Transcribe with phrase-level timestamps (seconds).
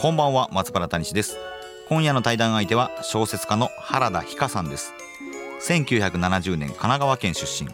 [0.00, 1.36] こんばんは松原谷です。
[1.90, 4.94] 今夜の対談相手は小説家の原田ひかさんです。
[5.60, 7.68] 1970年神奈川県出身。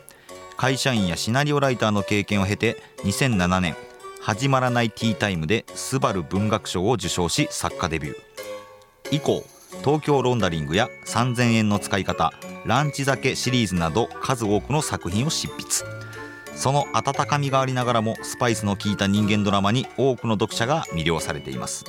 [0.57, 3.77] 会社員やシナリオライターの経験を経て2007年
[4.21, 8.17] 始まらないティータイムでスバル文学賞を受賞し作家デビュー。
[9.13, 9.45] 以降
[9.85, 12.33] 東京ロンダリングや3000円の使い方
[12.65, 15.85] ランチ酒シリーズなど数多くの作品を執筆。
[16.57, 21.85] その温かみがありながらもスパイスの効いた人間ドラマに多くの読者が魅了されています。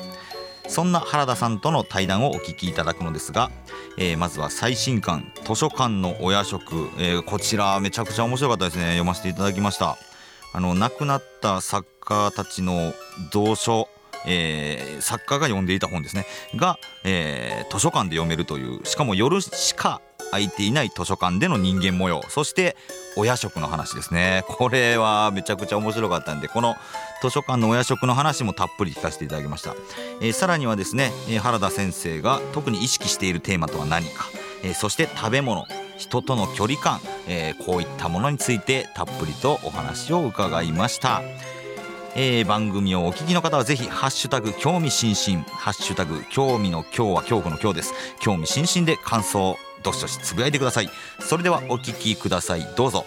[0.68, 3.52] そんな原田さんとの対談をお聞きいただくのですが、
[3.98, 8.84] えー、まずは最新刊図書館のお夜食、えー、こちらめちゃくちゃ面白かったですね。
[8.92, 9.98] 読ませていただきました。
[10.54, 12.94] あの亡くなった作家たちの
[13.32, 13.90] 同書
[14.26, 16.26] えー、作家が読んでいた本ですね。
[16.56, 22.76] が、えー、図書館で読めるというしかも夜しか空いていない図書館での人間模様そして
[23.16, 24.44] お夜食の話ですね。
[24.48, 26.76] これはめちゃくちゃ面白かったんでこの
[27.22, 29.76] 図書館のお夜食の話もたっぷり聞かせていただきました、
[30.22, 31.12] えー、さらにはですね
[31.42, 34.26] 原田先生が特に意識しているテーマとは何か、
[34.64, 35.66] えー、そして食べ物
[35.98, 41.22] 人との距離感、えー、こういったものについてたっぷりとお話を伺いました。
[42.20, 45.44] えー、番組をお聞きの方はぜひハッシュタグ興味津々。
[45.50, 47.94] ハッシュタグ興味の今日は恐怖の今日です。
[48.20, 53.06] 興味津々で感想どしどしつぶやいてくださいそれではお聞きくださいどうぞ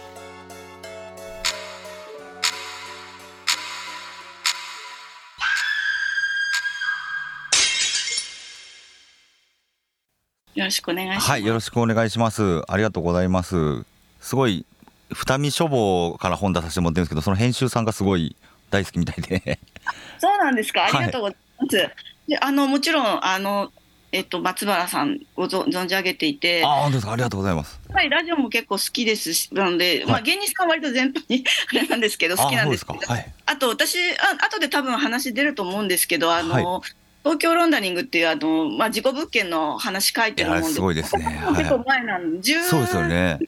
[10.54, 11.30] よろしくお願いします。
[11.30, 12.62] はい、よろしくお願いします。
[12.70, 13.84] ありがとうございます。
[14.20, 14.66] すごい
[15.10, 18.36] 二見書房から本出させてもらってるんですけど、その編集さんがすごい
[18.68, 19.58] 大好きみたいで
[20.18, 20.84] そうなんですか。
[20.84, 21.76] ありがとうございます。
[21.76, 21.90] はい、
[22.28, 23.72] で、あのもちろんあの
[24.12, 27.12] えっと松原さんご存じ上げていて、あ本当ですか？
[27.12, 27.80] ありがとうございます。
[27.92, 29.34] はい、ラジオも結構好きです。
[29.34, 36.90] し、なので、はい、まあ芸人さん割と全般に あれなんですけど好きなんですけど、あはい、あと私あ後で多分話出ると思うんですけど、あの、はい
[37.22, 41.42] 東京ロンダリングっていうあの、まあ、事故物件の話書いてるもんですごいですね。
[41.56, 43.38] 結構前なんで、そうですよね。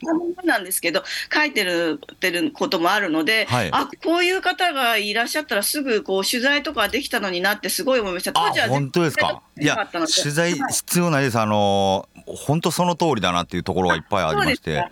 [0.43, 1.03] なんですけど、
[1.33, 8.33] 書いてるてることもあるので、はい、あこういう方がいらっしゃったらすぐこう取材とかできたのになってすごい思いました。
[8.33, 9.41] 当時は本当ですか？
[9.59, 11.39] いや取材必要ないです。
[11.39, 14.85] あの本当その通りだなっていうところがいっぱいありまして。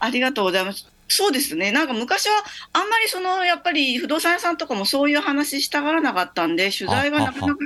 [0.00, 0.86] ありがとうございます。
[1.08, 1.72] そうですね。
[1.72, 7.58] なんか昔はあんまりそのやっぱり不動産屋さんとかもそういう話したがらなかったんで取材がなかなか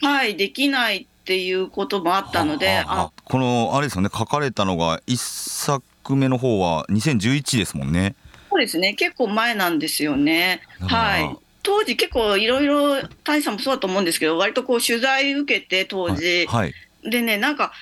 [0.00, 8.14] はい、できないっていうこともあったので、あこのあれですよね、書かれたのが1作目の方は2011ですもんね。
[8.50, 10.62] そうですね、結構前なんですよね。
[10.80, 11.36] はい。
[11.62, 16.72] 当時結構いろいろ谷さんもそうだと思うんですけど割とこう取材受けて当時、はい、
[17.02, 17.72] でねなんか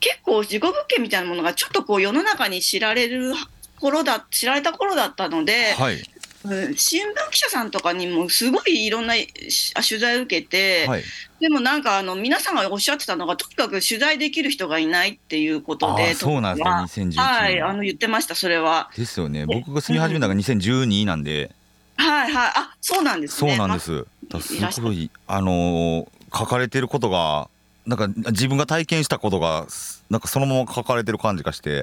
[0.00, 3.34] 結構事故物件みたいなものがちょっとこう世の中に知られる
[3.78, 6.02] 頃だ知られた頃だったので、はい、
[6.42, 11.02] 新聞記者さんとかにもすごいいろんな取材を受けて、はい、
[11.38, 18.90] でもなんかあの皆さんがおっしゃってたのがとにかく取材できる人がいないっていうことでそうなんですね2011年はいあの言ってましたそれは。
[18.96, 19.44] ですよね。
[19.44, 21.50] 僕が住み始めたのが2012なんで、
[21.98, 22.52] うん、はいはい。
[22.54, 23.50] あそうなんですね。
[23.50, 24.06] そうなんです、
[24.72, 27.50] すごいあの書かれてることが
[27.86, 29.66] なんか自分が体験したことが
[30.08, 31.82] なんかそのまま書かれてる感じがして。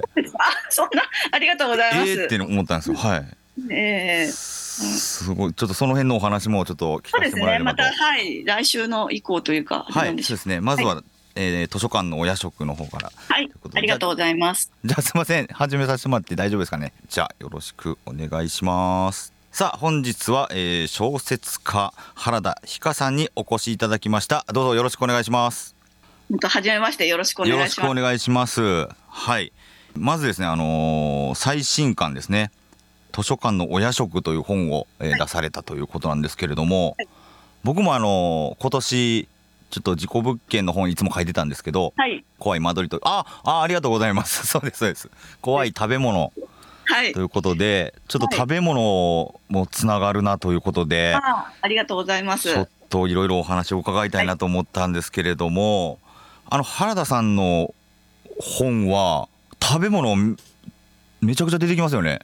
[0.70, 2.10] そんなありがとうございます。
[2.10, 2.96] えー、って思ったんですよ。
[2.96, 3.36] はい
[3.70, 4.28] ええ。
[4.28, 5.54] ー、すごい。
[5.54, 8.44] ちょっとその辺のお話もちょっと聞かせてもらえればと、ね、またはい。
[8.44, 10.60] 来週の以降というかはいそうですね。
[10.60, 11.04] まずは、はい、
[11.34, 14.72] えー、図書館のお夜食の方からはいありがとうございます。
[14.84, 15.46] じゃあすみません。
[15.46, 16.92] 始めさせてもらって大丈夫ですかね。
[17.08, 19.32] じゃあよろしくお願いします。
[19.50, 24.44] さあ本日は、えー、小説家原田ひかさんにお越しいただきました。
[24.52, 25.74] どうぞよろしくお願いします。
[26.42, 27.80] はじめましてよろしくお願いします。
[27.80, 28.88] よろしくお願いします。
[29.08, 29.52] はい。
[29.96, 32.52] まずですねあのー、最新刊ですね
[33.18, 37.08] 図書館のお夜食という本を、えー、出されたということなんですけれども、はい、
[37.64, 39.28] 僕もあの今年
[39.70, 44.46] ちょっと事故物件の本いつも書いてたんですけど、はい、怖い間取りとああありがとうございます。
[44.48, 45.10] そうですそうです。
[45.40, 46.32] 怖い食べ物、
[46.84, 52.52] はい、ということでちょっと食べ物もつながるなということで、あありがとうございます。
[52.52, 55.98] ちょっといろいろお話を伺いたいなと思ったんですけれども、
[56.48, 57.74] あの原田さんの
[58.40, 59.28] 本は
[59.60, 60.14] 食べ物
[61.20, 62.20] めちゃくちゃ出てきますよね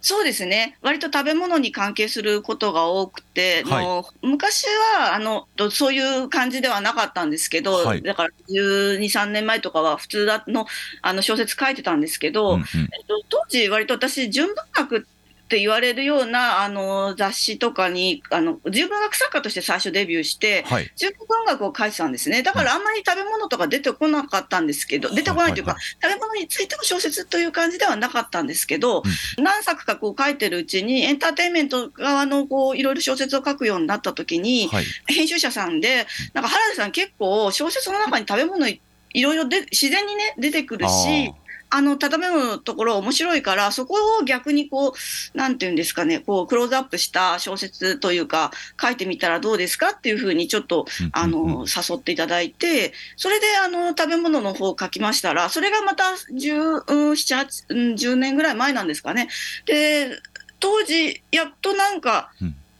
[0.00, 0.78] そうですね。
[0.80, 4.64] 割と食べ物に関係することが多くて、はい、の昔
[4.96, 10.66] はあのそういう感じではなかったんですけど、はい、だから12、3年前とかは普通の
[11.02, 15.19] あの小説書いてたんですけど、うんうん、えっと、当時、割と私、純文学って
[15.58, 22.42] 言われるようなあの雑誌とかにあの純文学作家として最初デビューして、はい、純文学を書いてたんですね。
[22.42, 29.02] だからあんまり食べ物とか出てこなかったんですけど、出てこないというか、食べ物についての小説という感じではなかったんですけど、
[29.38, 38.68] うん、何作かこう書いてるうちにエンターテインメント側のこういろいろ小説を書くようになった時に、はい、編集者さんでなんか原田さん結構小説の中に食べ物
[39.12, 41.34] いろいろで自然にね出てくるし
[41.70, 44.88] あの、畳むのところ面白いから、そこを逆にこ
[45.34, 48.50] う、なんていうんですかね、こう、クローズアップした小説というか、
[48.80, 59.28] 書いてみたらどうですかっていうふうにちょっと、あの、誘っていただいて、それで、あの、食べ物の方を書きましたら、それがまた17、8、10年ぐらい前なんですかね。
[59.66, 60.18] で、
[60.58, 62.32] 当時、やっとなんか、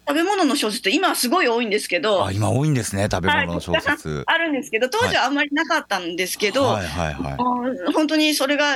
[0.07, 7.33] 食べ物の小説今すごい多いんですけど今多いんですね食べ物の小説、はい、あるんですけど当時はあんまりなかったんですけど、はいはいはい。
[7.37, 8.75] はい、本当にそれが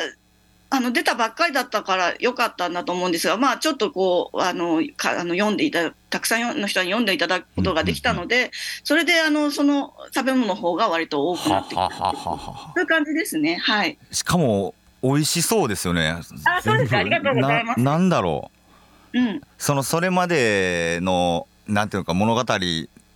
[0.70, 8.50] あの出たばっかりだったからよかったんだと思うんですが、まあ、ちょっとこうあのかあの読んでいたたくさんの人に読んでいただくことができたので、うんうんうん、
[8.82, 13.56] それであのその食べ物の方が割と多くなってきたそういう感じですね。
[13.56, 16.08] はい、しかも美味しそうですよね。
[16.08, 16.22] あ
[16.62, 17.80] そうですありがとうございます。
[17.80, 18.53] なんだろう
[19.14, 22.44] うん、そのそれまでのなんていうか物語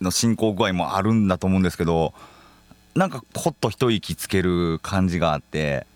[0.01, 2.15] の進行具合もあるんだと思うんですけど
[2.95, 5.87] なんかほっと一息つける感じがあって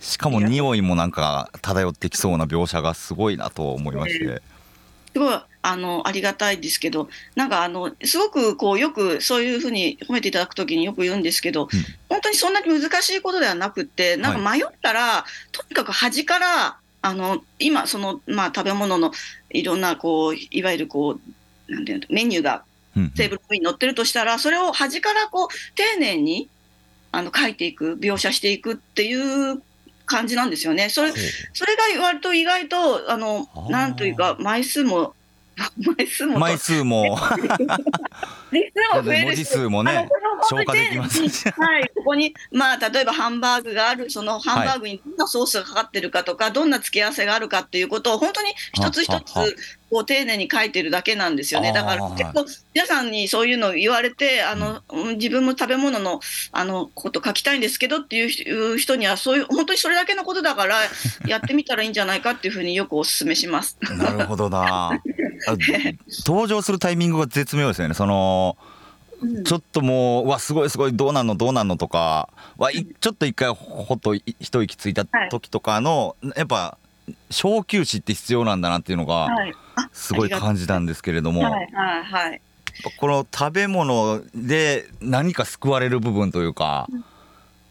[0.00, 4.42] しかも匂いもなんか漂ってきそうな描写がすごいなと思いまして。
[5.14, 11.68] すごいあのありがたいですけど、なんかあのすごくこうよくそういうふうに褒めていただくときによく言うんですけど、うん、
[12.08, 19.12] 本当にそんなに難しいことではなくて、なんか迷ったら、はい、とにかく端からあの今その、まあ、食べ物の
[19.50, 21.18] いろんなこういわゆるこ
[21.68, 22.64] うなんていうのメニューが
[23.14, 26.48] テーブルの上に載ってるとしたら、それを端からこう丁寧に
[27.12, 29.60] あの書いていく描写していくっていう
[30.06, 30.88] 感じなんですよね。
[30.88, 31.12] それ
[31.52, 35.14] それが割と意外とあのなんというか枚数も
[35.96, 36.38] 枚数も。
[36.38, 37.18] 枚数も。
[38.54, 40.08] 文字数もね
[40.48, 41.20] 消化できます。
[41.50, 49.56] はい、ここに、まあ、例えばハンバーグがある、そのハンバーグにどんなソースがかかってるかとか、はい、どんな付け合わせがあるかっていうことを、本当に一つ一つ、
[49.90, 51.72] こう丁寧に書いてるだけなんですよね。
[51.72, 56.20] だから結構、皆さんにそういうのを言われて、あの、うん、自分も食べ物の、
[56.52, 60.78] あの、こと書きたいんですけどっていう人には、そういう、本当にそれだけのことだから、
[61.26, 63.78] やってみたらいいんじゃないかっていうふうによくお勧めします。
[63.98, 65.00] なるほどな。
[66.26, 67.94] 登場するタイミングが絶妙ですよね。
[67.94, 68.56] その、
[69.44, 76.78] ちょっともう、うわ、すごいすごい、どうなんの、どうなんのとか、わちょっと一回ほっと一息ついた時とかの、はい、やっぱ、
[77.30, 79.28] 小休止って必要なんだなっていうのが、
[79.92, 82.40] すごい感じたんですけれども、はいはいはい、
[82.96, 87.04] この食べ物で何か救われる部分というか、うん、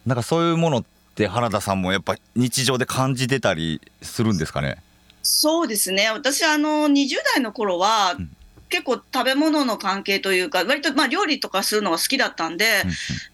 [0.06, 0.84] なんかそういうものっ
[1.16, 4.78] て原田さんもやっぱ日常で感じてたりするんですかね？
[5.24, 6.10] そうですね。
[6.12, 8.30] 私あの20代の頃は、うん。
[8.74, 12.66] 結構食べ物の関係というか、割とまあ料理とかするのが好きだったんで、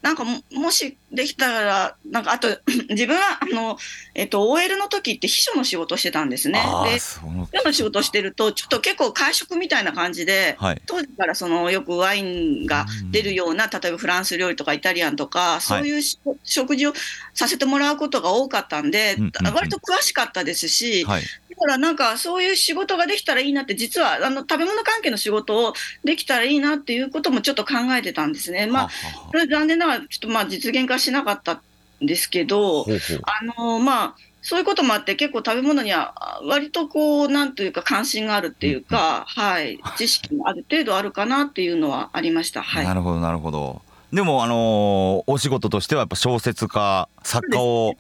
[0.02, 2.50] なんかもしできたら、なんかあと、
[2.90, 3.78] 自分はあの、
[4.16, 6.62] えっと、OL の時って秘書の仕事してたんですね。
[6.84, 16.02] で、秘書の仕事してると、ちょっと結構会食みたいな感じで、はい、当時からそのよくワインが出るような、例えばフランス料理とかイタリアンとか、そういう、
[16.44, 16.94] 食事を
[17.34, 19.16] させてもらうことが多かったんで、
[19.54, 21.24] 割と詳しかったですし、はい
[21.60, 25.74] からなんかそういう仕事ができたらいいなって、実はあの食べ物関係の仕事を
[26.04, 28.66] できたらいいなっていうこともちょっと考えてたんですね。
[28.66, 28.90] まあ、
[29.28, 31.62] これ残念ながらちょっとまあ実現化しなかった
[32.02, 32.86] んですけど、
[33.24, 42.62] あのまあ、そういうこともあって、結構食べ物には割とこう、なんというか関心があるっていうか、はい、知識もある程度あるかなっていうのはありました。
[42.62, 43.82] はい、なるほど、なるほど。
[44.14, 47.98] でも、あのー、お仕事としてはやっぱ小説家、作家を、はい、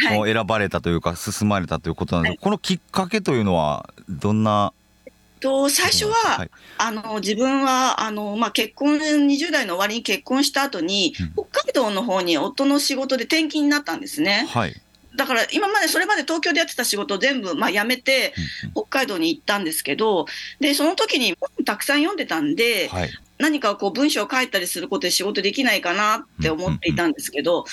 [0.00, 4.72] 選ばれたというか進まれたということなんですはい、このきっかけというのはどんな？
[5.40, 14.46] と最初は、はい、あの自分はあの、まあ、結婚20代の終わりに結婚した後に、うん、北海道の方に夫の仕事で転勤になったんですね。
[14.50, 14.74] はい。
[15.16, 18.32] だから今までそれまで東京でやってた仕事を全部まあ辞めて
[18.74, 20.26] 北海道に行ったんですけど
[20.60, 27.64] でその時に本たくさん読んでたんで、はい、何かこう文章を書いたりすることで仕事できないかなって思っていたんですけど、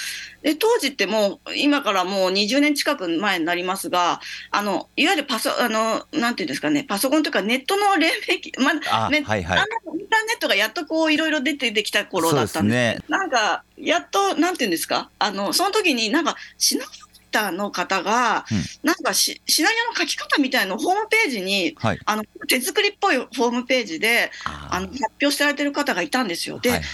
[0.41, 26.60] で当時ってもう今からもう20年近く前になりますがあのいわゆるパソあのなんていうんですかねパソコンというかネットの連絡まあ、ねはいはい、インターネットがやっとこういろいろ出てきた頃だったんで、ね、なんかやっとなんていうんですかあのその時になんかシナリオターの方が、うん、なんかシナリオの書き方みたいのホームページに、はい、あの手作りっぽいホームページであの発表されてる方がいたんですよ。
[26.60, 26.88] で、はいはい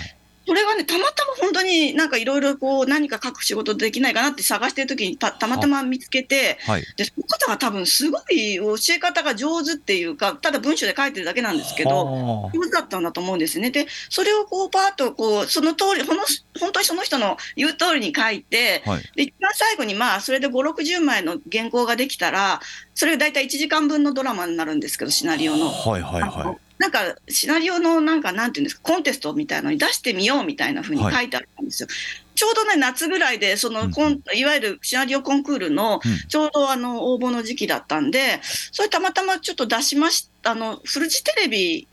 [0.45, 13.71] それがね、たまたま本当になんかいろいろこう何か書く仕事できないかなって探してる時にたたまたま見つけて、はい、でその方が多分すごい教え方が上手っていうか、ただ文章で書いてるだけなんですけど、上手だったんだと思うんですね。
[13.71, 16.23] で、それをこうパーッとこう、その通り、この
[16.59, 22.59] 本当にその人の言う通りに書いて、はい、で、一番最後にまあ、それで5、60枚の原稿ができたら、
[22.95, 25.69] それが大体1時間分のドラマになるんですけど、シナリオの。
[25.69, 26.72] はいはいはい。
[26.83, 31.87] なんかシナリオのなんかなんていうんですかコンテストみたいのに出してみようみたいなふうに書いてあったんですよ。
[31.87, 38.41] はい、ちょうどね夏ぐらいでそのコン、うん、いわゆるシナリオコンクールのちょうどあの応募の時期だったんで、
[38.73, 40.33] それたまたまちょっと出しました。
[40.45, 41.87] あのフルジテレビ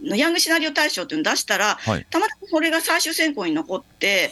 [0.00, 4.30] のヤングシナリオ大賞っていうのを出したら、はい、たまたまそれが最終選考に残って、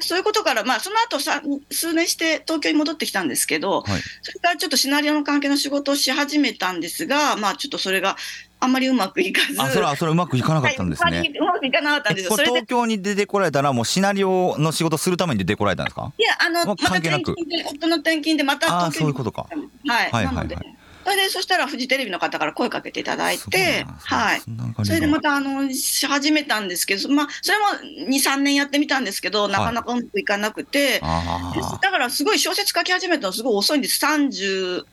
[0.00, 1.40] そういうことから、まあ、その後さ
[1.70, 8.16] 数年して東京に戻ってきたんですけど、はい、それからちょっとシナリオの関係の仕事をし始めたんですが、まあ、ちょっとそれが
[8.64, 9.60] あんまりうまくいかず。
[9.60, 11.18] あ、それは、それうまくいかなかったんですね。
[11.18, 12.36] はい、うまくいかなかったんですよ。
[12.36, 16.12] 東京に出てこられたら、もうシナリオの仕事するために出てこられたんですか？
[16.18, 17.34] いや、あの、関係なく。
[17.66, 18.88] 夫の転勤でまた東京に。
[18.88, 19.46] あ、そういうことか。
[19.86, 20.10] はい。
[20.10, 20.56] はい、なので。
[21.04, 24.40] それで、そしたらフジテレビの方から声かけていただいて、はい。
[24.84, 27.64] それでまた、あの、し始めたんですけど、まあ、それも
[28.08, 34.02] 2、3年やってみたんですけど、なかなかうまくいかなくて、だからすごい小説書き始めたのすごい遅いんです。
[34.02, 34.84] 30、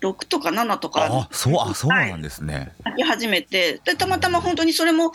[0.00, 5.12] 6とか7とかあそうあそうなんですね、はい、書き始めてでたまたま本当にそれも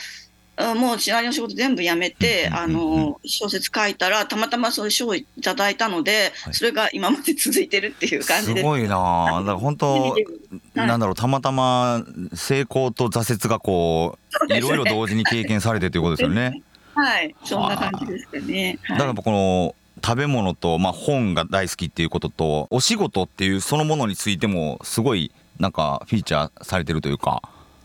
[0.76, 8.66] もうシナリオの仕事全部やめて、あの小説書いたらたまたまそういう賞をいただいたので、はい、それが今まで続いてるっていう感じです。
[8.66, 10.16] ごいなだから本当、
[10.76, 14.18] なんだろうたまたま成功と挫折がこ
[14.50, 16.62] ういろいろ同時に経験されてということですよね。
[16.94, 18.78] はい、そんな感じですかね。
[18.90, 27.42] だからこの食べ物と、まあ、本が大好きっていうこととお仕事っていうそのものについてもすごいなんかフィーチャーされてるというか。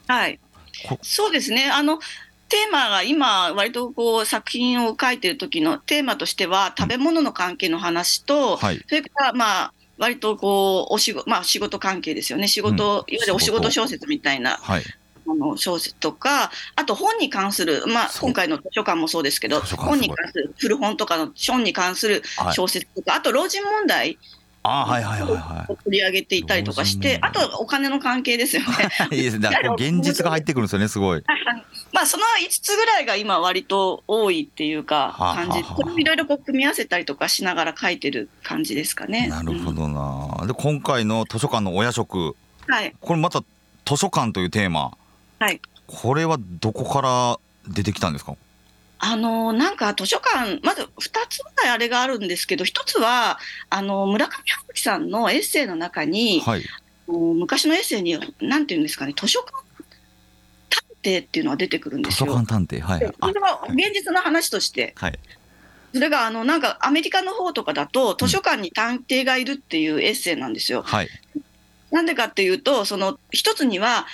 [0.06, 0.38] はい。
[1.02, 1.70] そうですね。
[1.70, 1.98] あの
[2.48, 12.48] テーマが今割とこう作品を書いてる時のテーマとしては食べ物の関係の話と、うんはい、それからまあ割とこうお仕事まあ仕事関係ですよね。
[12.48, 13.70] 仕事、うん、いわゆるお仕事。
[13.70, 14.82] 小説みたいな、はい、
[15.28, 24.18] あの小説とか、あと本に関する、まあ、今回の図書館もそうですけど、本に関する古本とかの本に関する小説とか、はい、あと老人問題。
[24.68, 25.76] あはいはいはいはい。
[25.84, 28.68] 取り上げていたりとかして、あとお金の関係ですよね。
[29.16, 29.48] いいですね。
[29.78, 31.22] 現実が入ってくるんですよね、すごい。
[31.92, 39.28] まあその5つぐらいが今割と多いっていうか感じ、いろいろこう組み合わせたりとかしながら書いてる感じですかね。
[39.28, 40.36] なるほどな。
[40.42, 43.42] うん、で今回の図書館のお夜食、はい、これまた
[43.84, 44.96] 図書館というテーマ。
[45.38, 45.60] はい。
[45.86, 47.38] これはどこから
[47.68, 48.36] 出てきたんですか？
[48.98, 50.88] あのなんか図書館、まず2
[51.28, 53.38] つぐらいあれがあるんですけど、1つは
[53.68, 56.64] あの村上春樹さんのエッセイの中に、はい、
[57.06, 59.52] 昔のエッセイに、なんていうんですかね、図書館
[60.70, 62.26] 探偵っていうのが出てくるんですよ。
[62.26, 64.94] 図書館探偵、はい、それは現実の話として。
[64.96, 65.18] はい
[65.94, 70.82] それがあのなんかアメリカの方とかだと図書館に探偵がいるっていうエッセイなんですよ。
[70.82, 71.08] はい、
[71.90, 74.06] なんでかっていうとその一つには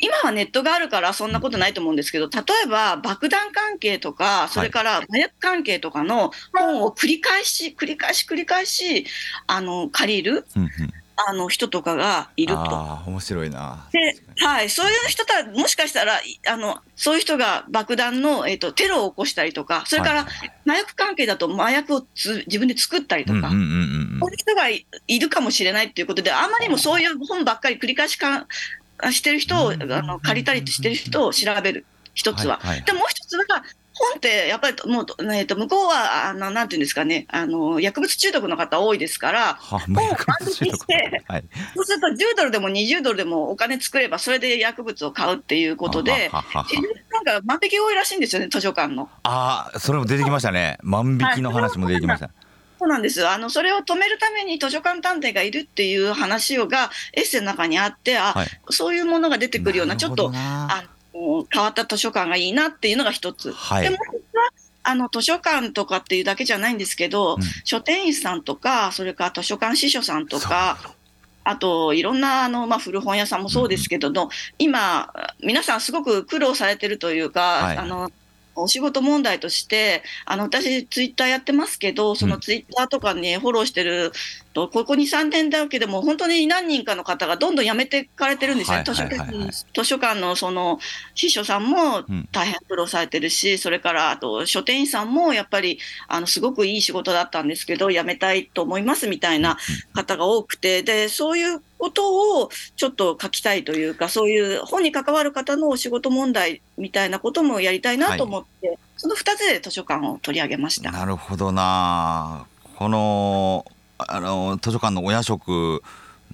[0.00, 9.06] 今はネットがあるからそんなことないと思うんですけど、例えば爆弾関係とか、それから麻薬関係とかの本を繰り返し、繰り返し繰り返し、
[9.46, 10.46] あの、借りる。
[11.28, 12.60] あの人とかがいると。
[12.60, 13.86] あ面白いな。
[13.92, 20.26] で、はい、そういう人たもしかしたらあのそういう人が爆弾のえっ、ー、とテロを起こしたりとか、それから
[20.66, 24.86] 麻薬関係だと麻薬をつ自分で作ったりとか、そういう人がい
[25.18, 28.46] るかもしれないっていうことで、あまりにもそういう本ばっかり繰り返しか
[29.12, 32.58] してる人を、あの借りたりしてる人を調べる、一つは。
[32.62, 33.44] はいはい、でもう一つは、
[34.00, 37.26] 本ってやっぱりもう、えー、と向こうはあのなんていうんですかね。
[37.28, 40.06] あの薬物中毒の方多いですから本を万
[40.42, 49.10] 引して、はい、そうすると10ドルでも20ドルでもお金作ればそれで薬物を買うっていうことでなんか万引き多いらしいんですよね図書館の。
[49.24, 50.78] ああそれも出てきましたね。
[50.82, 52.30] 万引きの話も出てきました。
[52.80, 60.82] そうなんですあのそれを止めるために図書館探偵がいるっていう話をがエッセイの中にあってあ、はい、そういうものが出てくるようなちょっとあ
[61.12, 63.52] の変わった図書館がいいなっていうのが一つ。
[63.52, 63.98] はい、でも
[64.82, 70.78] あの図書館とかっていうだけじゃないんですけど、うん、書店員さんとかそれから図書館司書さんとか
[71.44, 78.10] あといろんなあの、まあ、古本屋さんもそうですけども、うん、今皆さんすごく苦労されてるというか、はい、あの
[78.54, 84.12] お仕事問題として、あの私、ツイッターやってますけど、そのツイッターとかにフォローしてる
[84.52, 90.78] とここ2、3年だけでも本当に何人かの方がどんどん辞めていかれてるんですね、図書図書館のその
[91.14, 95.78] 司書さんも大変苦労されてるし、うん、それからあと書店員さんもやっぱり
[96.08, 99.56] あのすごくいい仕事だったんですけど、辞めたいと思いますみたいな
[99.94, 110.92] 方が多くて、でそういうことをちょっと書きたいというか、そういう本に関わる方のお仕事問題みたいなこともやりたいなと思って、はい、その2つで図書館を取り上げました。
[110.92, 112.46] なるほどな、
[112.76, 113.64] この
[113.98, 115.82] あの図書館のお夜食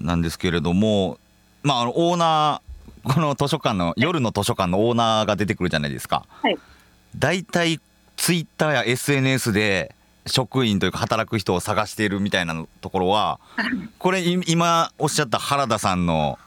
[0.00, 1.18] なんですけれども、
[1.62, 6.26] まあ、オーナー、この図書館の、夜の図書館のオーナーが出てくるじゃないですか。
[6.28, 6.58] はい、
[7.16, 7.80] 大体
[8.16, 9.95] ツイッターや SNS で
[10.26, 13.38] 職員というか働く人を探しているみたいなところは
[13.98, 16.38] これ今おっしゃった原田さんの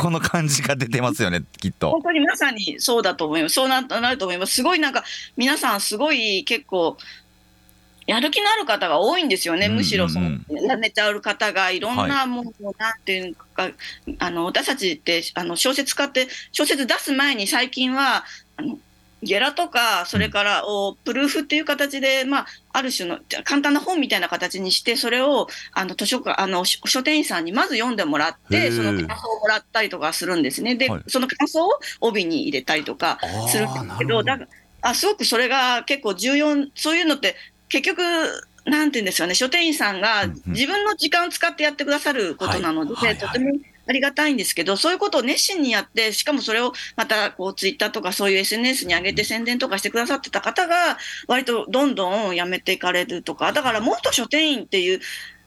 [0.00, 1.90] この感じが出てますよねきっと。
[1.90, 3.54] 本当にまさにそうだと思います。
[3.54, 4.54] そうなると思います。
[4.54, 5.04] すごいなんか
[5.36, 6.96] 皆さんすごい結構
[8.06, 13.70] やる気のある方が多いんですよね、むしろその、やめちゃう方がいろんなもの、なんていうか、
[14.18, 18.24] あの私たちってあの小説家って、小説出す前に最近は、
[18.56, 18.78] あの
[19.24, 30.76] ゲラとか、それからおプルーフっていう形で、まあ、ある種の簡単な本みたいな形にして、それをあの図書館あの書店員さんにまず読んでもらって、その感想をもらったりとかするんですね。
[30.76, 34.38] で、はい、その感想を帯に入れたりとかするんですけど、だ
[34.82, 37.36] あすごくそれが結構重要、そういうのって
[37.68, 38.02] 結局、
[38.66, 43.52] なんていうんですよね、書店員さんが自分の時間を使ってやってくださることなので、とても
[43.86, 50.98] ありがたいんですけど、そういうことを熱心にやって、しかもそれをまたこうツイッターとかそういう SNS に上げて宣伝とかしてくださってた方が、
[51.28, 55.00] 割とどんどん辞めていかれるとか、だから元書店員っていう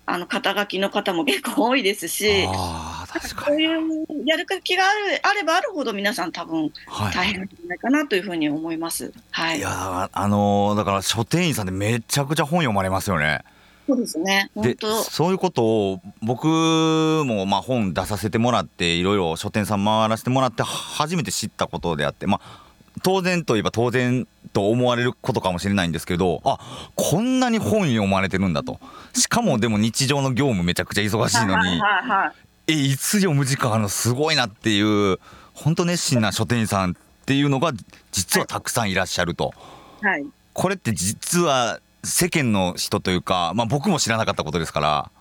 [0.06, 2.46] あの肩書きの方も結構多いですし、
[3.46, 6.72] そういうやる気があるあればあるほど皆さん多分
[7.14, 9.12] 大変なんじゃないかなというふうに思います。
[9.32, 9.58] はい。
[9.58, 13.42] いやあのだから書店員さんでめちゃくちゃ本読まれますよね。
[13.88, 14.52] そうですね。
[14.58, 14.76] で
[15.10, 16.46] そういうことを僕
[17.26, 22.62] もまあ本出させてもらっていろいろ書店さん回らせてもらって初めて知ったことであってまあ
[23.02, 26.60] 当然といえば当然と思われることかもしれないんですけどあ
[26.96, 28.80] こんなに本読まれてるんだと。
[29.14, 31.82] しかもでも日常の業務めちゃくちゃ忙しいのに
[32.68, 35.20] えいつ読む時間あるのすごいなっていう
[35.54, 36.94] 本当熱心な書店員さんっ
[37.26, 37.72] ていうのが
[38.12, 39.54] 実はたくさんいらっしゃると。
[40.02, 45.12] はい、これって実は世間の人というか、まあ、僕も知らなかったことですから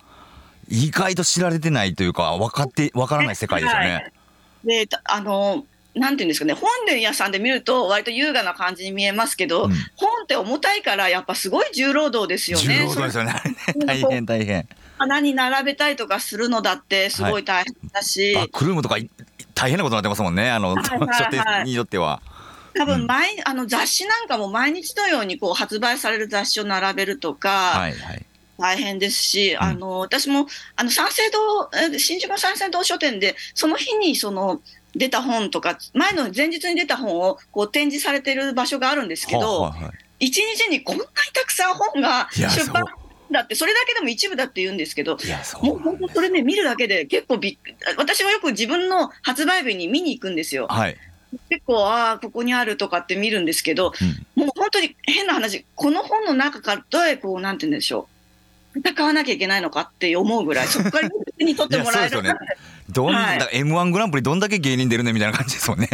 [0.69, 4.11] 意外と知られてないというか分かって分からない世界ですよね。
[4.65, 5.65] はい、であの
[5.97, 6.69] なんていうんですかね、本
[6.99, 12.63] 屋さんで見ると、割と優雅な感じに見えますけど、うん、本って重たいから、やっぱすごい重労働ですよね。
[12.63, 13.33] 重労働ですよね。
[13.85, 14.67] 大変大変。
[14.99, 18.35] 棚に並べたりとかするのだって、すごい大変だし。
[18.35, 18.97] はい、クルームとか
[19.53, 22.21] 大変なことになってますもんね、あの、はいはいはい、 書店によっては。
[22.77, 28.25] 多分毎、うん、あの雑誌なんかも毎日のようにこう発売される雑誌を並べるとか、はいはい、
[28.57, 34.61] 大変ですし、うん、あの私もあの三省堂新宿の三省堂書店でその日にその
[34.95, 42.85] 出た本とか前の前日に出た本をこう展示されてる場所があるんですけど、はあはあ、日にこんなにたくさん本が出版
[43.31, 45.17] だってそれだけでも一部だって言うんですけど、
[45.61, 47.57] もう本当それね見るだけで結構びっ
[47.97, 50.67] 私はよく自分の発売日に見に行くんですよ。
[50.69, 50.97] はい
[51.49, 53.93] 結構、ああ、ここにあるとかって見るんですけど、
[54.35, 58.07] うん、もう本当に変な話、この本の中からどうやこう、なんて言うんでしょ
[58.75, 62.23] う、戦わなきゃいけないのかって思うぐらい、そこから手に取ってもらえる。
[62.23, 62.33] ね、
[62.89, 65.89] どんはい、M1 グランプリどんだけ芸人出るねみたいな感じですもんね。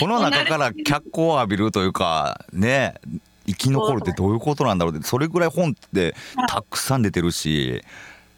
[0.00, 2.94] この中から脚光を浴びるというか、ね、
[3.46, 6.14] 生き残るってどういうことなんだろうって、それぐらい本って
[6.48, 7.82] たくさん出てるし、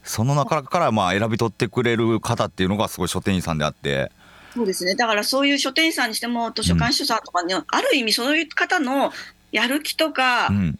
[0.04, 4.10] その中からまあ選び取ってくれる方っていうのがすごい書店員さんであって。
[4.54, 4.94] そうですね。
[4.94, 9.12] だからそういう書店員さんにしても、図書館主さんとかに、うん、ある意味そういう方の
[9.52, 10.78] やる気とか、うん、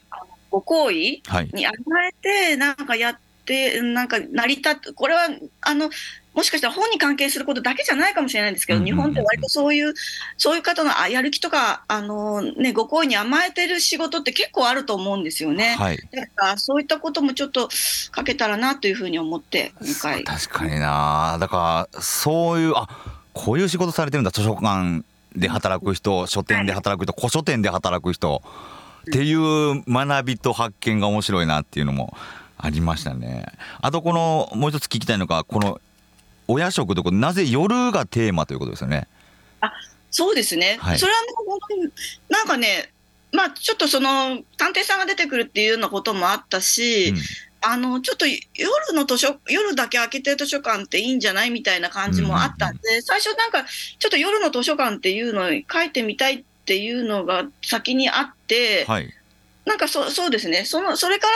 [0.50, 5.28] ご好意に甘えて、なんかやって、なんか成り立って、これは、
[5.62, 5.90] あの、
[6.34, 9.94] もしかしたら本に関係することだけじゃないかもしれないんですけど、日本って割とそういう、
[10.36, 15.74] そういう方のやる気とか、あのね、ご好意に甘えてる仕事って結構あると思うんですよね。
[15.76, 17.68] はい、だからそういったこともちょっと
[18.12, 20.22] かけたらなというふうに思って、今回。
[20.22, 21.38] 確かにな。
[21.40, 25.04] だから、そういう、あこういう仕事されてるんだ図書館
[25.36, 28.42] で働く人書店で働く人古書店で働く人
[29.02, 32.16] っていう学びと発見が面白いなっていうのも
[32.58, 33.46] ありましたね。
[33.80, 35.80] あとこのもう一つ聞きたいのがこの
[36.48, 39.06] お夜食とこなぜ夜がテーマということですよね。
[39.60, 39.70] あ
[40.10, 42.90] そうですね、はい、それはもうなんかね
[43.30, 47.16] まあちょっとその探偵さんが出てくるっていうようなこともあったし、うん
[47.70, 48.40] あのちょっと夜
[48.94, 53.64] の図書夜だけ開けてる図書館っていいんじゃないみたいな感じもあったんで、うん、最初なんか
[53.98, 59.12] ちょっと夜の図書館っていうのを書いてみたいっていうのが先にあって、はい、
[59.66, 60.64] なんかそそうですね。
[60.64, 61.26] その、それか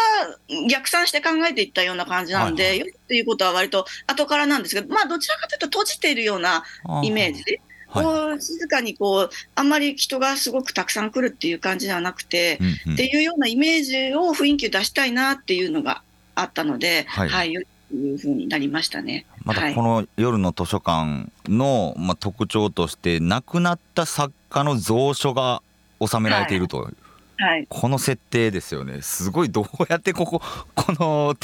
[0.50, 6.64] ら逆算して考えていったような感じなんで、はいはい、っていうことは割と後からなんですけど、まあ、どちらかというと閉じているような
[7.02, 7.44] イメージ。
[7.92, 16.02] こう静かにこうあんまり人がすごくたくさん来るっていう感じではなくて、うんうん、っていうようなイメージを雰囲気を出したいなっていうのが
[16.34, 17.52] あったので、はい、はい、
[17.96, 19.26] いうふうになりましたね。
[19.44, 25.62] またこの夜の図書館の、まあ、特徴として亡くなった作家の蔵書が
[26.00, 26.82] 収められていると。
[26.82, 26.94] はい。
[27.38, 29.02] はい、この設定ですよね。
[29.02, 30.40] すごいどうやってここ
[30.76, 31.34] この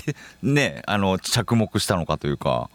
[0.42, 2.70] ねあの着目したのかというか。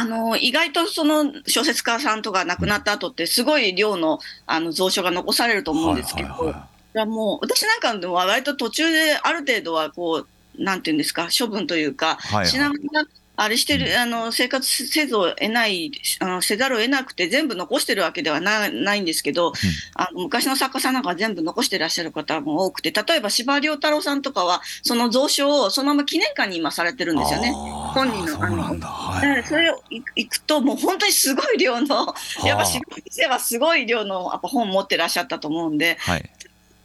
[0.00, 13.04] あの意外とその小説家さんとか亡くなった後ってすごい量のあの蔵書が残されると思うんですけど、はいはいはい、もう私なんかでも割と途中である程度はこうなんていうんですか処分というか、はいはい、しながら
[13.40, 19.54] あれしてる、あの生活せずを得ないあの、せざるを得なくて、全部残してるわけではなないんですけど、うん、
[19.94, 28.42] あの昔の作家さんなんか全部残してらっしゃる方も多くて、例えば司馬遼太郎さんとかは、その蔵書をそのまま記念館に今されてるんですよね、本人の。
[28.42, 32.12] あのはい、それを行くと、もう本当にすごい量の、
[32.44, 36.30] やっぱ司馬先生はすごい量のやっぱ本持ってらっしゃったと思うんで、はい、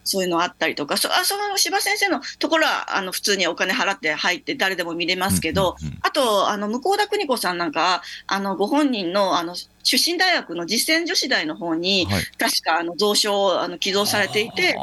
[0.04, 14.76] そういうのあったりとか、そあその柴先生のところはあの普通にお金払って入って誰でも見れますけど、あと、あの向田邦子さんなんか、あのご本人のあの出身大学の実践女子大の方に、はい、確かあの蔵書をあの寄贈されていて、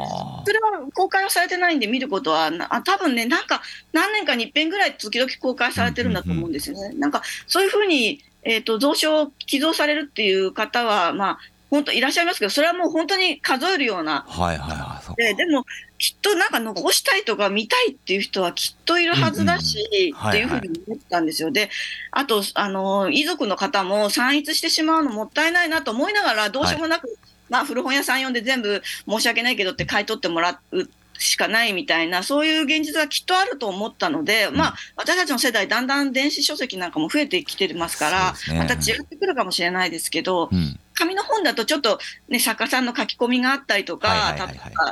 [0.45, 3.61] それは公開はされてないんで見ることは、あ多分ね、なんか
[3.93, 6.95] 何年かに一遍ぐらい時々公開されてるんだと思うんですよね。
[6.95, 11.39] なんかそういうふうにえーと、蔵書を寄贈されるっていう方は、まあ、
[11.71, 14.25] 本当いらっしゃいますけど、それはもう本当に数えるような。
[14.27, 15.15] はいはいはい。
[15.15, 15.65] ででも、
[15.97, 21.49] きっとなんか残したいとか見たいっていう人はきっといるはずだし、っていうふうに思ったんですよ。
[21.49, 21.69] で、
[22.11, 27.17] あと、あの、遺族の方も散逸してしまうのもったいないなと思いながら、どうしようもなく、はい、
[27.49, 30.89] まあ、古本屋さん呼んで全部申し訳ないけどって買い取ってもらう
[31.21, 44.35] しかないみたいな、そういう現実がきっとあると思ったので、うん、まあ、私たちの世代、だんだん電子書籍なんかも増えてきてますから、ね、また違ってくるかもしれないですけど、うん、紙の本だとちょっと、ね、作家さんの書き込みがあったりとか、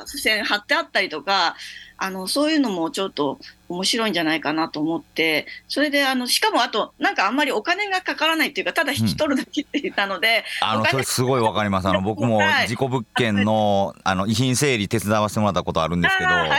[0.08, 1.56] 付箋貼ってあったりとか、
[2.00, 16.50] あのそういうのもちょっと面白いんじゃないかなと思って、それであのしかもあと、なんかあんまりお金がかからないっていうか、ただ引き取るだけって言ったので、うん、あのそれすごいわかります、あの僕も事故物件のあの遺品整理手伝わせてもらったことあるんですけど、あ、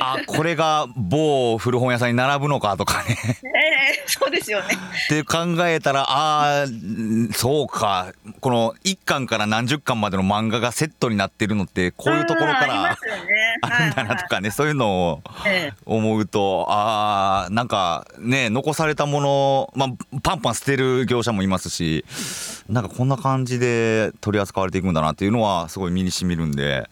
[0.00, 3.16] あこれが某古本屋さんに並ぶのかとかね。
[3.58, 4.74] えー、そうですよね。
[4.74, 6.66] って考えたら、ああ、
[7.32, 12.98] そうか、この1巻から何十巻までの漫画がセットになってるのって、こういうところからあ
[13.66, 15.22] るんだなとかね、そういうのを
[15.86, 22.04] 思うと、ああ、なんかね、残されたもの、まあ、パンパン捨てる業者もいますし、
[22.68, 26.88] なんかこんな感じで取り扱われていくんだなっていうのは、すごい身にしみるんで。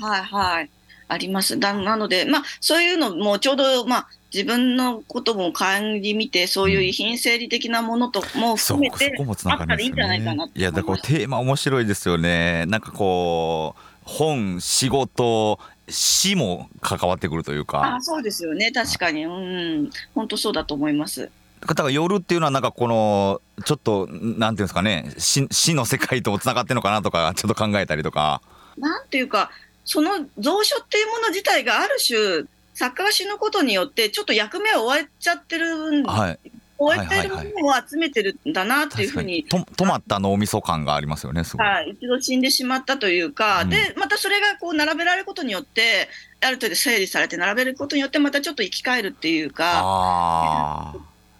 [0.00, 0.70] はいはい。
[1.08, 1.60] あります。
[1.60, 5.64] だなので、まあ、そういうのもちょうど、まあ、自分のことも顧
[6.00, 12.64] みて、そういう遺品整理的なものとも含めて、あったらいいんじゃないかな、いや、だからテーマ面白いですよね。
[12.66, 17.96] なんかこう、本、仕事、死も関わってくるというか。
[17.96, 19.24] あそうですよね、確かに。
[19.24, 21.30] うん、本当そうだと思います。
[21.66, 28.42] だから夜っていうのはなんかこのちょっとなんていうんですかね死死の世界とつながってるのかなとかちょっと考えたりとか。
[28.76, 29.50] なんていうか
[29.84, 36.38] その蔵書っていうもの自体がある種作家が死ぬことによってちょっと役目を終えちゃってる、はい、
[36.84, 46.08] 終えてるものを集めてるんだなっていうふうにと止まった脳みそ感がありますよねはい、一度死んでしまったというか、うん、でまたそれがこう並べられることによって
[46.40, 49.64] ある程度整理されて並べることによってまたちょっと生き返るっていうか。
[49.84, 50.94] あ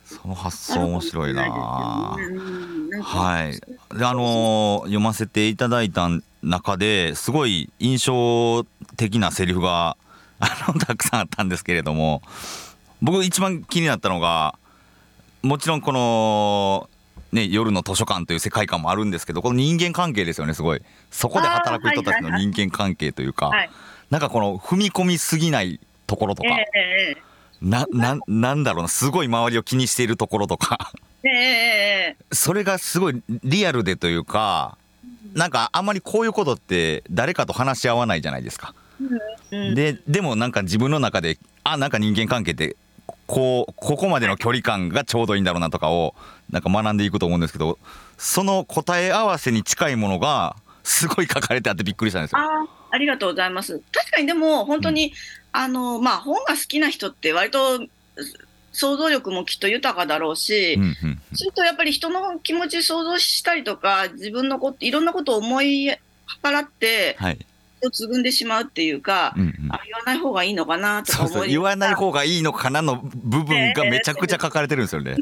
[0.05, 1.43] その発想面白いな。
[3.03, 3.97] はい。
[3.97, 6.11] で、あのー、読ませていただいた
[6.43, 8.65] 中ですごい印象
[8.97, 9.97] 的なセリフが
[10.39, 12.21] あのたくさんあったんですけれども
[13.01, 14.59] 僕一番気になったのが
[15.43, 16.89] もちろんこの
[17.33, 20.83] ね、夜の図書館という世界観もあるんですけどこの人間関係ですよねすごい。
[21.11, 23.51] そこで働く人たちの人間関係というか、
[24.11, 30.93] なんかこの踏み込みすぎないところとか、えー、なななんだろうなすごい周りを気にしているところとか
[31.25, 34.77] えー、それがすごいリアルでというか
[35.35, 38.75] なんかあんまりこういうことって誰かと話し合わないじゃないですか。
[39.51, 42.77] ででもなんか自分の中であなんか人間関係って
[43.27, 46.15] こうここまでの距離感がちょうどいいんだろうなとかを
[46.51, 47.79] なんか学んでいくと思うんですけど
[48.19, 52.39] その答え合わせに近いものがすごい書かれてあってびっくりしたんですよ。
[52.39, 53.81] あありがとうございます。
[53.93, 55.13] 確かにでも本当に、うん、
[55.53, 57.81] あのまあ本が好きな人って割と
[58.73, 65.91] 想像力もきっと豊かだろうし、うんうんうん、するとやっぱり人の気持ち想像したりとか自分のこといろんなことを思い
[66.43, 67.39] 計らって、はい、
[67.87, 75.17] をつぐんでしまうっていうか、うんうん、あ言わない方がいいのかなとか思い言わない方がいいのかなの部分がめちゃくちゃ書かれてるんですよね。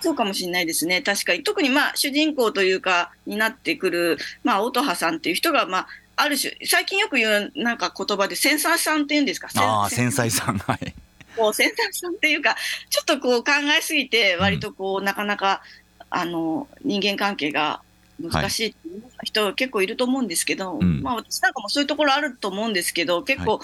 [0.00, 1.02] そうかもしれないですね。
[1.02, 1.42] 確かに。
[1.42, 9.50] 特にまあ、主人公というか、になってくる、まあ、音羽さんっていう人が、まあ、ある種、最近よく言うなんか言葉で、繊細さんっていうんですか？
[9.56, 10.56] ああ、繊細さん。
[10.56, 10.94] はい。
[11.36, 12.56] こう、繊細さんっていうか、
[12.88, 15.60] ちょっとこう考えすぎて、割とこう、うん、なかなか、
[16.08, 17.82] あの、人間関係が
[18.20, 18.74] 難しい
[19.24, 23.60] 人、はい、結構いると思うんですけど、うん、まあ私なんかもそういうところあると思うんですけど、結構、はい、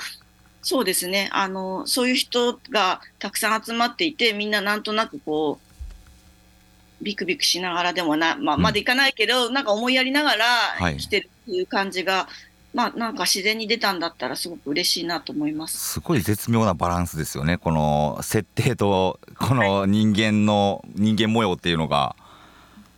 [0.62, 10.47] そうですね、あの、そういう人がたくさん集まっていて、みんななんとなくこう、ビクビクしながらでもな、まあ、まだいかないけど、うん、なんか思いやりながら
[10.79, 15.79] 生きてるっていう感じが、はい、まあなんか自然に出たんだったらすごく嬉しいなと思います。
[15.79, 17.59] すごい絶妙なバランスですよね。
[17.59, 22.16] この設定とこの人間の、はい、人間模様っていうのが。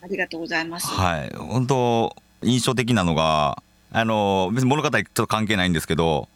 [0.03, 0.87] ありがとうございます。
[0.87, 6.29] はい、本当印象的なのが、あの別に物語ちょっと関係ないんですけど。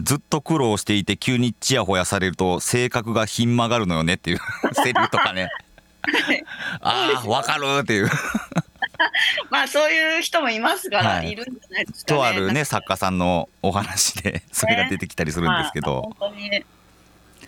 [0.00, 4.38] ずっと苦労していて急にちやほやされると性格がひん曲がるのよねっていう
[4.74, 5.48] セリフとかね。
[6.80, 8.10] ああ、わかるっていう。
[9.50, 16.64] まあそういう人もいますから、はい、いるんじゃないですか、ね、とあるね作家さんのお話でそれが出てきたりするんですけど、まあ、本当に。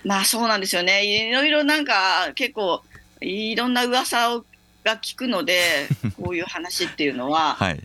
[0.05, 1.05] まあそうなんですよね。
[1.05, 2.83] いろいろなんか結構
[3.21, 4.45] いろんな噂を
[4.87, 7.83] が聞くので こういう話っていうのは、はい、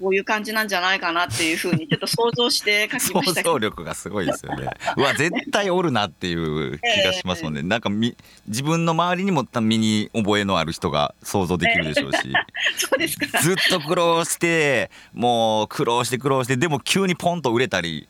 [0.00, 4.70] こういう感じなんじゃないかなっていうふうにちょっと想像して書きました想像力がすごいですよね。
[4.96, 7.60] うわ絶対おるなっていう気がしますもんね。
[7.60, 12.18] えー、なんかみ自分の周りにも身に覚えのある人が想像できるでしょうし。
[12.78, 13.40] そうですか。
[13.40, 18.08] ずっと苦労してもう苦労して苦労してでも急にポンと売れたり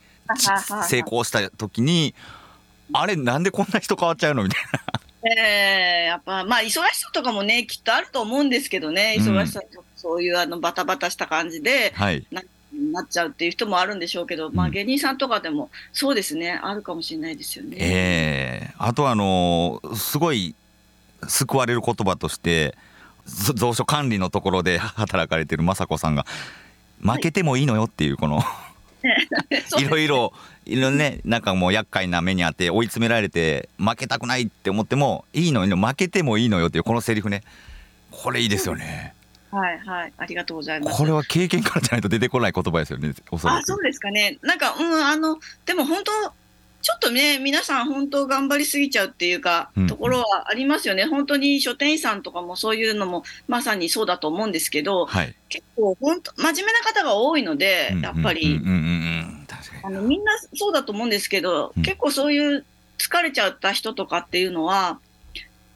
[0.86, 2.14] 成功した時に
[2.92, 4.44] あれなんでこんな人変わっちゃうの？
[4.44, 5.00] みたいな。
[5.24, 9.16] えー、やっぱまあ忙しさとかもねきっとあると思うんですけどね。
[9.18, 12.42] 忙しさとかそういうあのバタバタした感じで、はい、な
[12.92, 17.76] なっちゃうっていう人もあるんでしょうけど、まあ、芸人さんとかでもそうですね、あるかもしれないですよね。
[17.80, 20.54] えー、あとあのー、すごい
[21.26, 22.76] 救われる言葉として
[23.58, 26.24] 蔵書管理のところで 働かれてる雅子さんが
[27.00, 28.42] 負けてもいいのよっていうこの、
[29.78, 30.32] いろいろ
[30.68, 37.42] いろねなんかもう厄介な目にあって追い詰められて負けたくないって思ってもいいのよ負けてもいいのよっていうこのセリフね
[38.10, 39.14] これいいですよね。
[39.50, 40.98] はいはい、ありがとうございます。
[40.98, 43.14] これは経験からじゃないと出てこない言葉ですよね。
[43.30, 44.38] あ、そうですかね。
[44.42, 46.12] なんか、うん、あの、でも本当。
[46.80, 51.06] ちょっとね、皆さん本当頑張りすぎちゃうっていうか、ところはありますよね。
[51.06, 58.60] 本当に書店員さんとかもそういうのもまさにそうだと思うんですけど、はい、結構本当真面目な方が多いので、やっぱり、
[59.82, 62.64] あのみんなそうだと思うんですけど、うん、結構そういう
[62.98, 64.98] 疲れちゃった人とかっていうのは、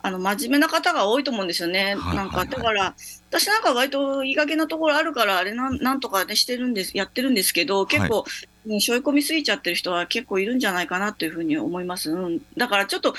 [0.04, 1.94] あの真面目な方が多いと思うんですよね。
[1.94, 2.94] なんかだから
[3.30, 8.24] 私なんか割といい加減なところあるからあれなんなんとかねしてるんですやってるんですけど結構、
[8.66, 12.10] はい、背負い込みすぎちゃってる人は結構いるんじゃないかなというふうに思います。
[12.10, 13.14] うん、だからちょっと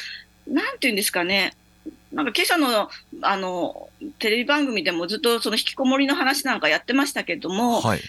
[0.45, 1.55] なんていうんですかね。
[2.11, 2.89] なんか今朝の
[3.21, 8.01] あのテレビ番組でもずっとその引きこもりの話なんかやってましたけども、はい、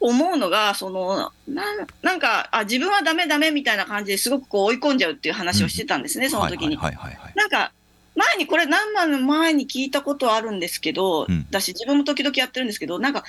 [0.00, 1.62] 思うのがそのな
[2.02, 6.76] なんかあ自分はだめだめみたいな感じですごくこう追い込んじゃうっていう話をしてたんですね、うん、その時に。
[6.76, 7.72] なんか
[8.16, 13.24] 前にこれ何万の前に聞いたことあるんですけど、うん、だし自分も時々やってるんですけどなんか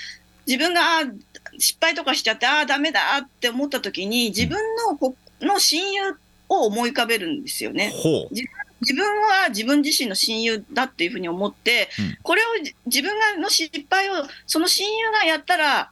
[0.47, 0.81] 自分が
[1.57, 4.57] 失敗とかしちゃってああダメだって思った時に自分
[4.87, 6.17] のこ、の親友
[6.49, 7.93] を思い浮かべるんですよね。
[8.81, 12.45] 自分は自分自身の親友だっていうふうに思って、うん、これを
[12.87, 14.13] 自分がの失敗を
[14.47, 15.91] その親友がやったら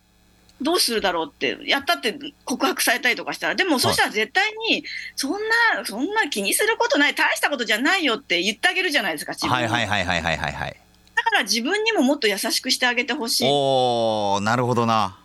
[0.61, 4.83] どうするだろうって、やったって告白されたりとかしたら、でもそしたら絶対に、
[5.15, 10.75] そんな、そんな気にすることない、大したことじゃないよって言ってあげるじゃないですか、自分はいはいはいはいはいはい。
[11.15, 13.49] だから自分にももっと優しくしてあげてほしい。
[13.49, 15.17] おなるほどな。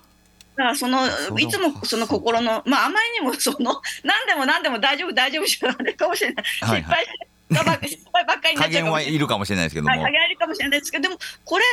[0.56, 1.00] だからその
[1.38, 7.06] いつもその心の、まあ、あまりにもその 何でも何でも大丈夫、大丈夫じゃないかもしれない、失敗
[7.82, 9.14] 失敗ばっかりになっちゃうかもしれない。
[9.14, 9.90] いるかもしれないですけども。
[9.90, 11.64] はい、いるかもしれないですけど、でもこれ、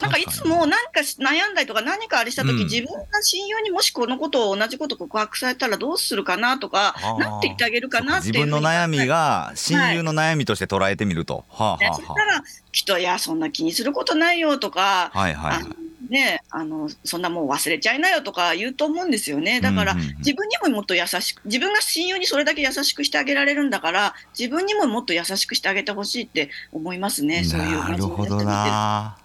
[0.00, 11.44] なんかいつも何か悩んだりとか何かあれした時、うん、自分が親友にもしこのことを同じこと告白されたらどうするかなとか、なんて言ってあげるかなって自分の悩みが親友の悩みとして捉えてみると。
[11.48, 19.60] はい、はあはあ、そしたら、きっと、いや、そんな気にすることないよとか、はいはい、ね、あのそんなもう忘れちゃいなよとか言うと思うんですよね。
[19.60, 27.78] だから、自分にももっと優しく、自分が親友にそれだけ優しくしてあげられるんだから、自分にももっと優しくしてあげてほしいって思いますね、そういう。
[27.78, 29.16] なるほどな。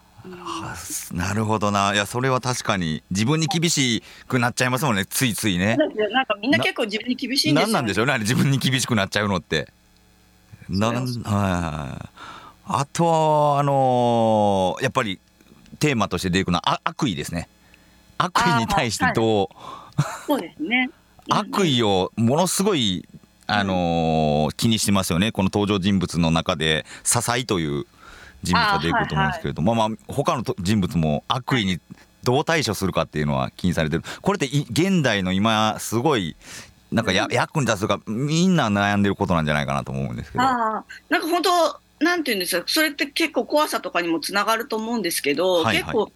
[1.12, 1.94] なるほどな。
[1.94, 5.06] いやそれは確かに自分に厳しくなっちゃいますもんね。
[5.06, 5.78] ついついね。
[5.78, 8.06] なんかみんな結構自分に厳しいんですよ、ね、なんなんでしょう？
[8.06, 9.68] ねあれ自分に厳しくなっちゃうのって。
[10.70, 12.10] なんはい
[12.68, 15.20] あとはあのー、やっぱり
[15.80, 17.48] テーマとして出てくるのは悪意ですね。
[18.18, 19.48] 悪意に対してどう、
[19.98, 20.90] はい、そうですね。
[21.30, 23.08] 悪意をものすごい
[23.48, 25.32] あのー、気にしてますよね。
[25.32, 27.86] この登場人物の中で笹井という
[28.46, 31.80] 人物が出てくると思うんですけれども、はいはい、まあまあ他の人物も悪意に
[32.24, 34.04] どう対処するかっていうのは気にされてる。
[34.22, 36.36] これって現代の今すごい
[36.92, 40.44] なんかや、役に立つかみんな悩んでることなんじゃないかなと思うんですけど。
[40.44, 46.12] あなんか本当なんていうんですかそれって結構怖さとかにもつながると思うんですけど、はいはい、結構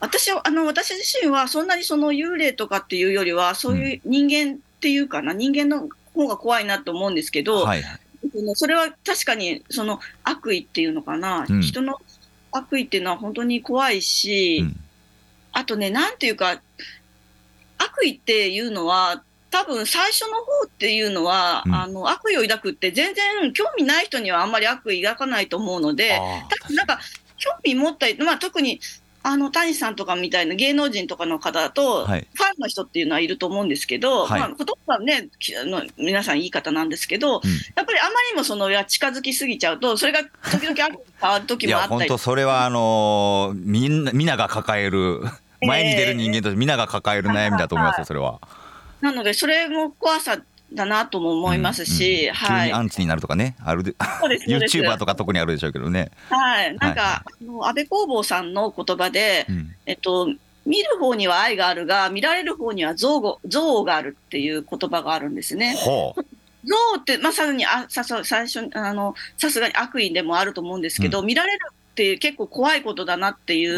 [0.00, 8.00] 私あの私自身はそんなにその幽霊とかっていうよりはそういう人間っていうかな、うん、人間の方が怖いなと思うんですけど、はいはい、
[8.54, 12.00] それは確かにその悪意っていうのかな、うん、人の
[12.50, 14.80] 悪意っていうのは本当に怖いし、うん、
[15.52, 16.60] あとねなんていうか
[17.78, 26.18] 悪意っていうのは多分最初の方っていうのは、うん、あの悪意を抱くって全然興味ない人にはあんまり悪意抱かないと思うので、
[26.62, 27.00] 多分なんか
[27.36, 28.80] 興味持ったり、まあ、特に
[29.24, 35.28] あの谷さんとかみたいな芸能人とかの方だと、はい、ファンの人っていうのはいると思うんですけど、はい、まあ、ほとんどはね
[35.60, 42.00] あの皆さんいい方なんですけど、うん、やっぱりあまりにもそのや近づきすぎちゃうとそれが時々変わる時もあったり。
[42.00, 45.20] 本当それはあのー、みんな皆が抱える
[45.60, 48.40] 前に出る人間として皆が抱える悩みだと思いますよそれは。
[49.00, 50.38] なのでそれも怖さ
[50.74, 54.46] だなとも思いますし、うんうん、はい、急にアンチになるとかね、あるで、そうです
[54.78, 56.10] YouTuber とか特にあるでしょうけどね。
[56.28, 60.28] はい、なんか、はい、あの安倍工房さんの言葉で、うん、えっと、
[60.64, 65.74] 見る方には愛があるが、見られる方には憎悪憎悪があるっていう言葉があるんですね。
[65.78, 66.24] ほう。
[66.64, 71.58] 憎悪って、まあ、さにあさ最初あのさすがに悪意でもあると思うんですけど、うん、見られる
[71.92, 73.76] って結構怖いことだなっていう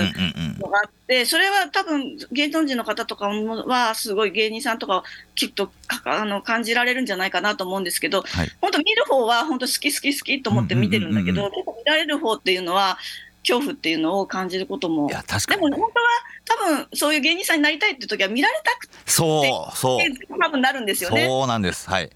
[0.61, 5.03] のがあって、それは多分芸能人の方とかはすごい芸人さんとか
[5.35, 5.71] きっと
[6.05, 12.99] あの感じられるんじゃないかなと思うんですけど、はい、本当見る方は本当好き好き好きと思って見てるんだけど、結構見られる方っていうのは
[13.41, 15.09] 恐怖っていうのを感じることも。
[15.09, 15.91] でも本当は
[16.45, 21.27] 多分そういう芸人さんになりたいって時は見られたくてそうそう多分なるんですよね。
[21.27, 22.11] そうなんですはい。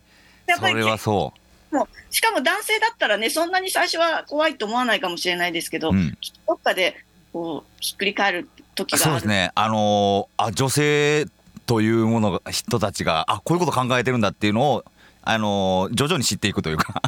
[0.57, 1.38] それはそう。
[1.71, 6.97] もうしかも男性だったらね、そんなに最初は怖いと思わないかもしれないですけど、うん、どっかで
[7.33, 11.27] こうひっくり返る時がそうですね、あのー、あ女性
[11.67, 14.85] というものが人たちがあこういうこと考えてるんだっていうのを、
[15.23, 17.03] あのー、徐々に知っていくというか。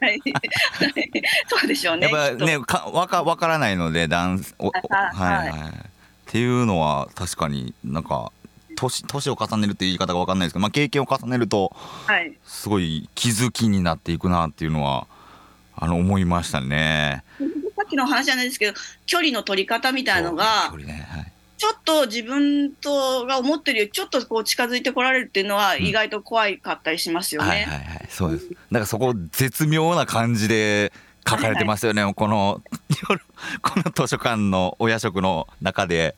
[0.00, 0.20] はい、
[1.48, 2.08] そうでしょうね。
[2.10, 5.72] やっぱねかわかわからないので男はいはい、はい、っ
[6.26, 8.32] ていうのは確かになんか
[8.78, 11.74] 年年を重ねるっていう言い方が分かんないですけど、まあ、経験を重ねると、
[12.44, 15.06] すごい気づきになっていくなっていうのは
[15.74, 17.24] あの思いましたね。
[17.76, 27.48] さっきの話じゃないですけど距離の取り方みたいのが、ねはい、ちょっと自分とが思ってるよりちょっとこう近づいてこられるっていうのは意外と怖いかったりしますよね。
[27.48, 28.48] はいはいはい、そうです。
[28.48, 30.92] だからそこ絶妙な感じで
[31.28, 32.02] 書かれてますよね。
[32.02, 32.62] はいはい、この
[33.62, 36.14] この図書館のお夜食の中で。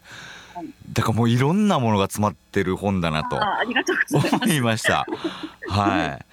[0.92, 5.06] だからもういろんなものが詰まってる本だなと思いました。
[5.68, 6.24] はい。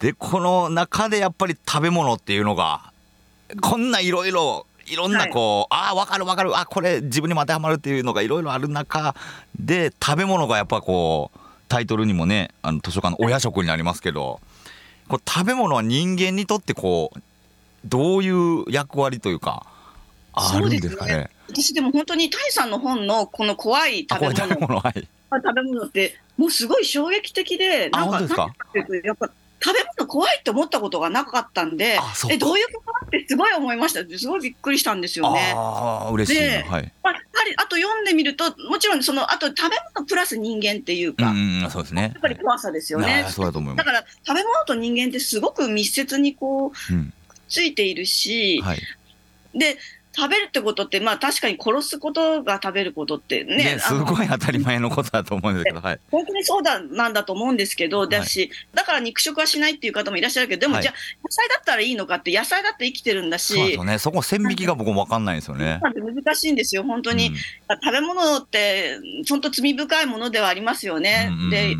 [0.00, 2.92] でこの中でやっぱり食べ物っていうのが
[3.62, 9.14] こんないろいろいろんなこう、はい、ああ分かる分かるあこれ自分にも当てはまるっていうのがいろいろある中
[9.58, 14.40] で食べ物がやっぱこうタイトルにもねあの図書館のお夜食になりますけど
[15.08, 17.20] こ食べ物は人間にとってこう
[17.84, 19.64] どういう役割というか
[20.32, 21.30] あるんですかね。
[21.48, 24.36] 私でも本当に谷さんの本のこの怖い食べ物。
[24.36, 28.26] 食べ物,、はい、食べ物ってもうすごい衝撃的でなんかや
[29.12, 31.98] っぱ食べ物怖いって思ったことがなかったんで
[32.30, 33.06] えどういうこと？
[33.06, 34.18] ってすごい思いました。
[34.18, 35.54] すごいびっくりしたんですよね。
[35.56, 43.26] あ嬉しいで、はい、まあ、やはりあと読んでみるともちろんそのあと食べ物プラス人間っていうか、うんそうですね、やっぱり怖さですよね。
[43.28, 43.86] そうだと思います。
[43.86, 47.12] だから食べ物と人間ってすごく密接にこう、うん、
[47.48, 48.78] ついているし、はい、
[49.54, 49.78] で
[50.16, 53.56] 食べるってことって、まあ確かに殺すことが食べることってね。
[53.56, 56.00] ねすごい当たり前のことだと思うんですけど、はい。
[56.10, 63.52] 本当にそうだ、なんだと思うんですけど、だし、はい、だから肉食はしないっていう方もいらっしゃるけど、でも、じゃあ、野菜だったらいいのかって、野菜だって生きてるんだし。
[63.52, 63.98] そうですね。
[63.98, 65.80] そこ線引きが僕も分かんないですよね。
[65.82, 67.28] 難しいんですよ、本当に。
[67.28, 68.98] うん、食べ物って、
[69.28, 71.30] 本当罪深いものではありますよね。
[71.50, 71.76] で、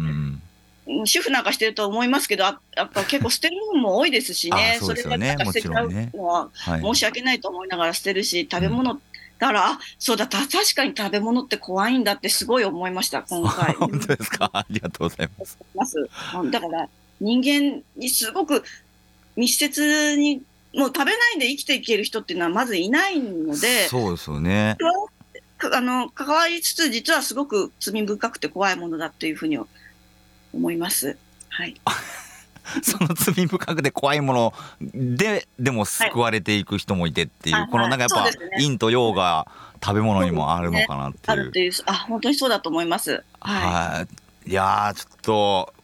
[1.04, 2.50] 主婦なんかしてると思いますけど、や
[2.84, 4.96] っぱ結構捨てるものも多いですしね、そね。
[4.96, 9.00] それで捨てちゃうのは申し訳ないと思いながら捨てるし、食べ物、
[9.38, 13.74] だからあそうだ確かに食べ物って怖いんだってすごい思いました今回。
[13.78, 14.48] 本当ですか？
[14.52, 15.30] ありがとうござい
[15.74, 16.08] ます。
[16.50, 16.88] だから
[17.20, 18.62] 人間にすごく
[19.34, 20.42] 密接に
[20.74, 24.76] もう食べないで生きていける人っていうのはまずいないのでそうですよね。
[25.72, 29.58] あの関わりつつ実はすごく罪深くて怖いものだっていうふうに
[30.54, 31.16] 思います。
[31.48, 31.74] はい。
[32.82, 39.46] その罪深くて怖いものででも救われていく人もいてっていう、はい、このなんかやっぱ、陰と陽が
[39.82, 41.36] 食べ物にもあるのかなっていう。
[41.36, 43.22] ね、あるっていうあ本当にそうだと思います。
[43.40, 44.06] は
[44.46, 44.50] い。
[44.50, 45.74] いやちょっと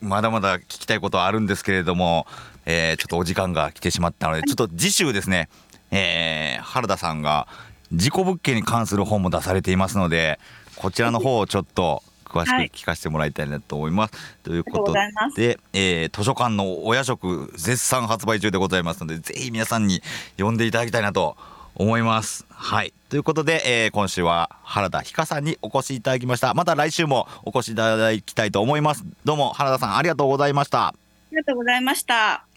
[0.00, 2.26] まだまだ聞きたいことはあるんですけれども、
[2.66, 5.48] えー、ちょっとお時間が来てしまったので、ちょっと次週ですね、
[5.90, 7.48] えー、原田さんが
[7.92, 10.38] 事故物件に関する本も出されていますので
[10.76, 14.12] こちらの方をちょっと詳しく聞かせてもらいたいなと思います。
[14.12, 14.92] はい、ということ
[15.36, 20.02] で、えー、図書館の親食絶賛発売中でございますのでぜひ皆さんに
[20.36, 21.36] 読んでいただきたいなと
[21.74, 22.46] 思います。
[22.50, 22.92] はい。
[23.08, 26.52] ということで、えー、今週は原田ひかさんにお越しいただきました。
[26.54, 29.04] また来週もお越しいただきたいと思います。
[29.24, 30.88] どうも原田さんありがとうございました。
[30.88, 30.94] あ
[31.30, 32.48] りがとうございました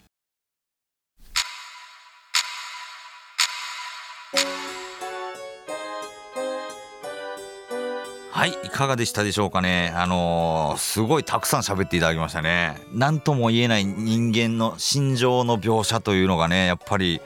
[8.42, 9.92] はいいかがでしたでしょうかね。
[9.94, 12.76] あのー、すごいたくさん喋っていただきましたね。
[12.92, 17.20] 何とも言えない人間の心情の描写というのがねやっぱり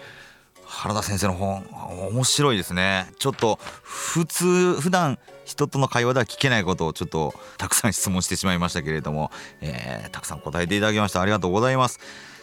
[0.66, 1.66] 原田先生の本
[2.10, 3.10] 面白いですね。
[3.18, 9.30] ちょっと普通普段人との会話では聞けないことをちょっとたくさん質問してしまいましたけれども、
[9.62, 11.22] えー、たくさん答えていただきました。
[11.22, 11.98] ありがとうございます。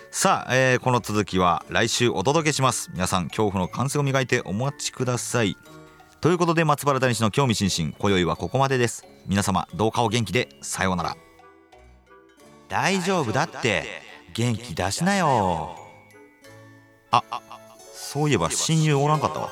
[0.09, 2.89] さあ、えー、この続きは来週お届けします。
[2.91, 5.57] 皆さん恐怖の感性を磨いてお待ちください。
[6.23, 7.93] ということで松原谷氏の興味津々。
[7.99, 9.05] 今宵はここまでです。
[9.27, 10.47] 皆様どうかお元気で。
[10.61, 11.17] さようなら。
[12.69, 13.83] 大丈夫だって。
[14.33, 15.75] 元気出しなよ。
[17.11, 17.23] あ
[17.93, 19.51] そういえば親友おらんかったわ。